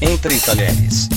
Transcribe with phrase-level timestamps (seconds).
[0.00, 1.08] Entre Talheres.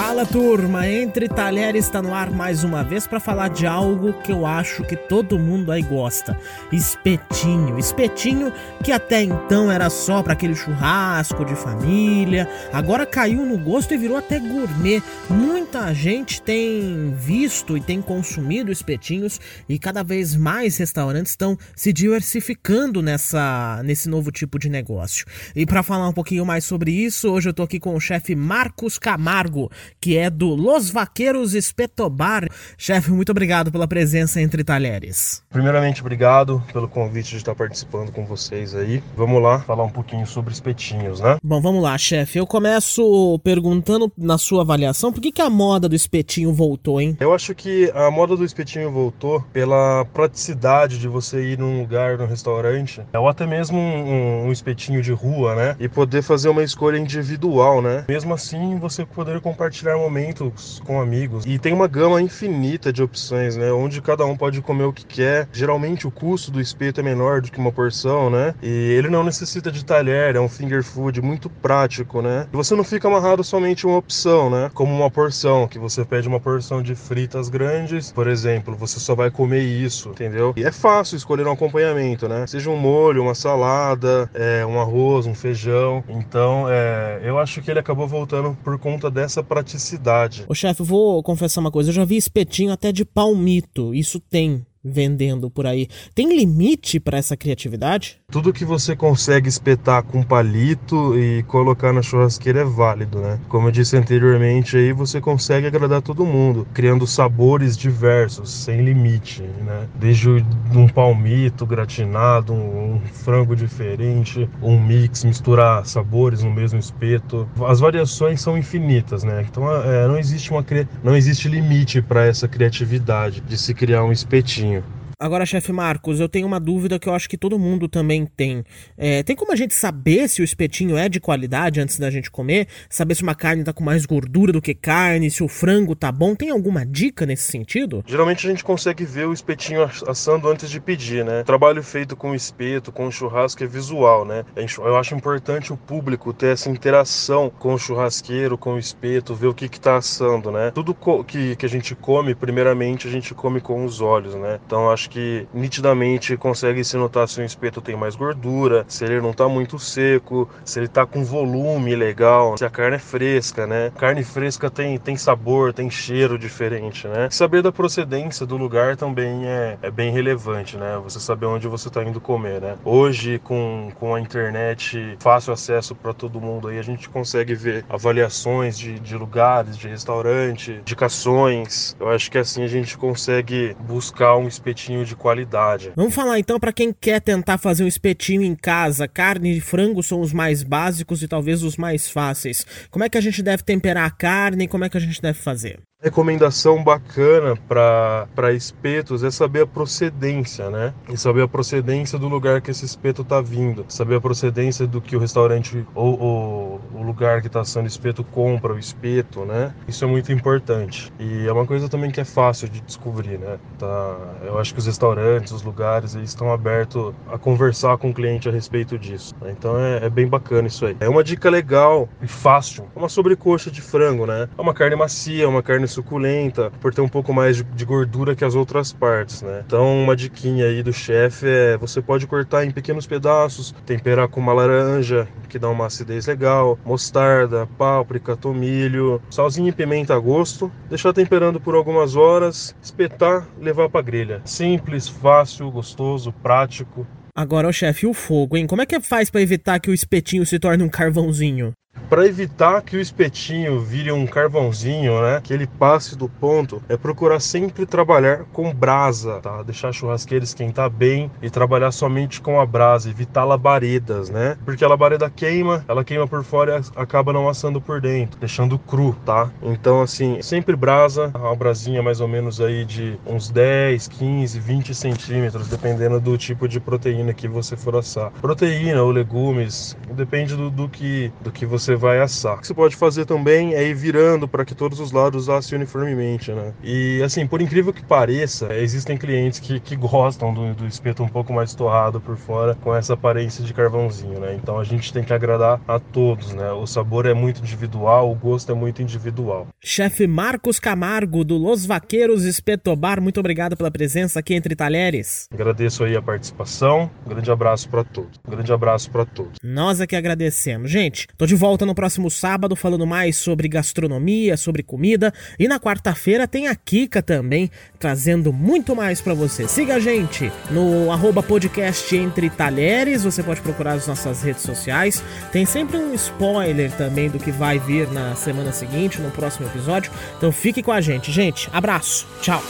[0.00, 4.30] Fala turma, Entre Talheres está no ar mais uma vez para falar de algo que
[4.30, 6.38] eu acho que todo mundo aí gosta:
[6.70, 7.76] espetinho.
[7.76, 8.52] Espetinho
[8.84, 13.98] que até então era só para aquele churrasco de família, agora caiu no gosto e
[13.98, 15.02] virou até gourmet.
[15.28, 21.92] Muita gente tem visto e tem consumido espetinhos e cada vez mais restaurantes estão se
[21.92, 25.26] diversificando nessa nesse novo tipo de negócio.
[25.56, 28.36] E para falar um pouquinho mais sobre isso, hoje eu tô aqui com o chefe
[28.36, 29.68] Marcos Camargo
[30.00, 32.46] que é do Los Vaqueiros Espetobar.
[32.76, 35.42] Chefe, muito obrigado pela presença entre talheres.
[35.50, 39.02] Primeiramente, obrigado pelo convite de estar participando com vocês aí.
[39.16, 41.36] Vamos lá falar um pouquinho sobre espetinhos, né?
[41.42, 42.38] Bom, vamos lá, chefe.
[42.38, 47.16] Eu começo perguntando na sua avaliação, por que, que a moda do espetinho voltou, hein?
[47.20, 52.18] Eu acho que a moda do espetinho voltou pela praticidade de você ir num lugar,
[52.18, 55.76] num restaurante, ou até mesmo um, um espetinho de rua, né?
[55.78, 58.04] E poder fazer uma escolha individual, né?
[58.08, 61.44] Mesmo assim, você poder compartilhar compartilhar momentos com amigos.
[61.46, 63.72] E tem uma gama infinita de opções, né?
[63.72, 65.48] Onde cada um pode comer o que quer.
[65.52, 68.54] Geralmente o custo do espeto é menor do que uma porção, né?
[68.62, 72.46] E ele não necessita de talher, é um finger food muito prático, né?
[72.52, 74.70] E você não fica amarrado somente uma opção, né?
[74.74, 79.14] Como uma porção, que você pede uma porção de fritas grandes, por exemplo, você só
[79.14, 80.52] vai comer isso, entendeu?
[80.56, 82.46] E é fácil escolher um acompanhamento, né?
[82.46, 86.02] Seja um molho, uma salada, é, um arroz, um feijão.
[86.08, 90.44] Então, é, eu acho que ele acabou voltando por conta dessa praticidade.
[90.48, 94.64] Ô chefe, vou confessar uma coisa, eu já vi espetinho até de palmito, isso tem
[94.84, 95.88] vendendo por aí.
[96.14, 98.20] Tem limite para essa criatividade?
[98.30, 103.40] Tudo que você consegue espetar com palito e colocar na churrasqueira é válido, né?
[103.48, 109.42] Como eu disse anteriormente, aí você consegue agradar todo mundo, criando sabores diversos, sem limite,
[109.42, 109.88] né?
[109.94, 117.48] Desde um palmito gratinado, um, frango diferente, um mix, misturar sabores no mesmo espeto.
[117.66, 119.44] As variações são infinitas, né?
[119.48, 120.64] Então é, não existe uma
[121.02, 124.77] não existe limite para essa criatividade de se criar um espetinho.
[125.20, 128.62] Agora, chefe Marcos, eu tenho uma dúvida que eu acho que todo mundo também tem.
[128.96, 132.30] É, tem como a gente saber se o espetinho é de qualidade antes da gente
[132.30, 132.68] comer?
[132.88, 136.12] Saber se uma carne tá com mais gordura do que carne, se o frango tá
[136.12, 136.36] bom?
[136.36, 138.04] Tem alguma dica nesse sentido?
[138.06, 141.40] Geralmente a gente consegue ver o espetinho assando antes de pedir, né?
[141.40, 144.44] O trabalho feito com espeto, com churrasco é visual, né?
[144.54, 149.48] Eu acho importante o público ter essa interação com o churrasqueiro, com o espeto, ver
[149.48, 150.70] o que que tá assando, né?
[150.70, 150.96] Tudo
[151.26, 154.60] que, que a gente come, primeiramente a gente come com os olhos, né?
[154.64, 159.20] Então acho que nitidamente consegue se notar se o espeto tem mais gordura, se ele
[159.20, 163.66] não está muito seco, se ele está com volume legal, se a carne é fresca,
[163.66, 163.90] né?
[163.96, 167.28] Carne fresca tem, tem sabor, tem cheiro diferente, né?
[167.30, 170.98] Saber da procedência do lugar também é, é bem relevante, né?
[171.02, 172.76] Você saber onde você está indo comer, né?
[172.84, 177.84] Hoje, com, com a internet, fácil acesso para todo mundo aí, a gente consegue ver
[177.88, 181.96] avaliações de, de lugares, de restaurante, indicações.
[181.98, 185.92] Eu acho que assim a gente consegue buscar um espetinho espetinho de qualidade.
[185.94, 189.06] Vamos falar então para quem quer tentar fazer um espetinho em casa.
[189.06, 192.66] Carne e frango são os mais básicos e talvez os mais fáceis.
[192.90, 195.20] Como é que a gente deve temperar a carne e como é que a gente
[195.20, 195.80] deve fazer?
[196.00, 200.94] Recomendação bacana para espetos é saber a procedência, né?
[201.08, 205.00] E saber a procedência do lugar que esse espeto está vindo, saber a procedência do
[205.00, 209.72] que o restaurante ou, ou o lugar que está sendo espeto compra o espeto, né?
[209.86, 211.12] Isso é muito importante.
[211.18, 213.58] E é uma coisa também que é fácil de descobrir, né?
[213.78, 218.14] Tá, eu acho que os restaurantes, os lugares, eles estão abertos a conversar com o
[218.14, 219.34] cliente a respeito disso.
[219.40, 219.54] Né?
[219.56, 220.96] Então é, é bem bacana isso aí.
[221.00, 222.88] É uma dica legal e fácil.
[222.94, 224.48] É uma sobrecoxa de frango, né?
[224.56, 228.34] É uma carne macia, uma carne suculenta, por ter um pouco mais de, de gordura
[228.34, 229.62] que as outras partes, né?
[229.64, 234.40] Então, uma diquinha aí do chefe é você pode cortar em pequenos pedaços, temperar com
[234.40, 240.72] uma laranja, que dá uma acidez legal, mostarda, páprica, tomilho, salzinho e pimenta a gosto,
[240.88, 244.40] deixar temperando por algumas horas, espetar, levar para grelha.
[244.44, 247.06] Simples, fácil, gostoso, prático.
[247.36, 248.66] Agora, o chefe, o fogo, hein?
[248.66, 251.72] Como é que faz para evitar que o espetinho se torne um carvãozinho?
[252.08, 255.42] Para evitar que o espetinho vire um carvãozinho, né?
[255.44, 259.62] Que ele passe do ponto, é procurar sempre trabalhar com brasa, tá?
[259.62, 264.56] Deixar a churrasqueira esquentar bem e trabalhar somente com a brasa, evitar labaredas, né?
[264.64, 268.78] Porque a labareda queima, ela queima por fora e acaba não assando por dentro, deixando
[268.78, 269.50] cru, tá?
[269.62, 274.94] Então, assim, sempre brasa, uma brasinha mais ou menos aí de uns 10, 15, 20
[274.94, 278.30] centímetros, dependendo do tipo de proteína que você for assar.
[278.40, 282.56] Proteína ou legumes, depende do, do que, do que você vai assar.
[282.56, 285.76] O que você pode fazer também é ir virando para que todos os lados assem
[285.76, 286.72] uniformemente, né?
[286.82, 291.28] E assim, por incrível que pareça, existem clientes que, que gostam do, do espeto um
[291.28, 294.54] pouco mais torrado por fora, com essa aparência de carvãozinho, né?
[294.54, 296.70] Então a gente tem que agradar a todos, né?
[296.72, 299.66] O sabor é muito individual, o gosto é muito individual.
[299.82, 305.46] Chefe Marcos Camargo, do Los Vaqueiros Espetobar, muito obrigado pela presença aqui entre talheres.
[305.52, 308.38] Agradeço aí a participação, um grande abraço para todos.
[308.46, 309.58] Um grande abraço para todos.
[309.62, 310.90] Nós é que agradecemos.
[310.90, 315.80] Gente, tô de volta no próximo sábado falando mais sobre gastronomia, sobre comida, e na
[315.80, 319.66] quarta-feira tem a Kika também, trazendo muito mais para você.
[319.66, 325.22] Siga a gente no arroba podcast Entre Talheres, você pode procurar as nossas redes sociais.
[325.50, 330.12] Tem sempre um spoiler também do que vai vir na semana seguinte, no próximo episódio.
[330.36, 331.68] Então fique com a gente, gente.
[331.72, 332.26] Abraço.
[332.40, 332.62] Tchau.